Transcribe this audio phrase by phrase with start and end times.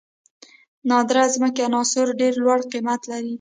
[0.89, 3.29] نادره ځمکنۍ عناصر ډیر لوړ قیمت لري.